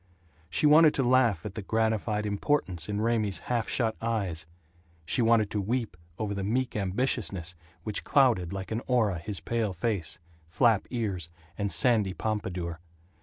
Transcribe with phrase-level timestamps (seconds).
[0.49, 4.47] She wanted to laugh at the gratified importance in Raymie's half shut eyes;
[5.05, 9.73] she wanted to weep over the meek ambitiousness which clouded like an aura his pale
[9.73, 10.17] face,
[10.47, 12.79] flap ears, and sandy pompadour.